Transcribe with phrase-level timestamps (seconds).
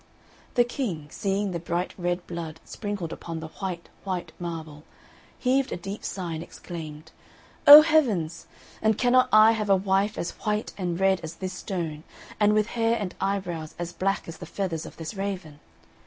[0.55, 4.83] The King, seeing the bright red blood sprinkled upon the white, white marble,
[5.37, 7.11] heaved a deep sigh and exclaimed,
[7.67, 8.47] "O heavens!
[8.81, 12.01] and cannot I have a wife as white and red as this stone,
[12.39, 15.59] and with hair and eyebrows as black as the feathers of this raven?"